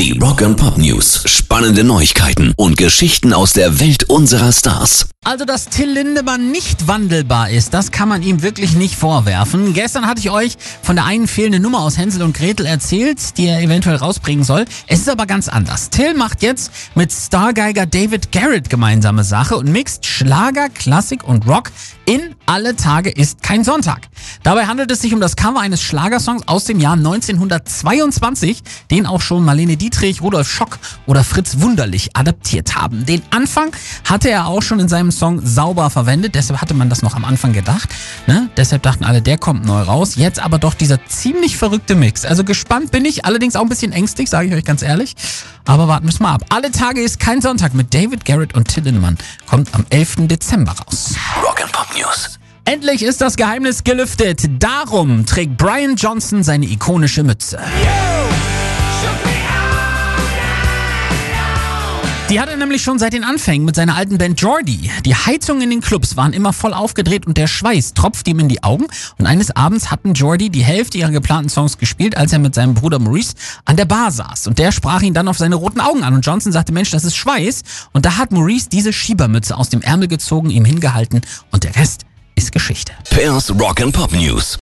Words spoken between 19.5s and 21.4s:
und mixt Schlager, Klassik